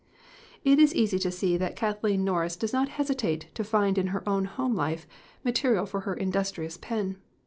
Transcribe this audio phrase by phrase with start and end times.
[0.63, 4.27] It is easy to see that Kathleen Norris does not hesitate to find in her
[4.27, 5.05] own home life
[5.43, 7.17] material for her industrious pen.